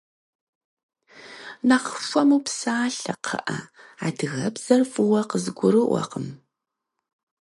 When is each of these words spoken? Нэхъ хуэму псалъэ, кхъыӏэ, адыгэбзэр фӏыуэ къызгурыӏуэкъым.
Нэхъ 1.67 1.93
хуэму 2.07 2.39
псалъэ, 2.45 3.13
кхъыӏэ, 3.23 3.57
адыгэбзэр 4.05 4.81
фӏыуэ 4.91 5.21
къызгурыӏуэкъым. 5.29 6.27